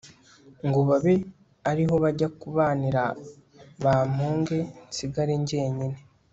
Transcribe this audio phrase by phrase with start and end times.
[0.67, 1.15] ngo babe
[1.71, 3.03] ariho bajya kubanira
[3.83, 4.57] bampunge
[4.89, 5.87] nsigare njyenyine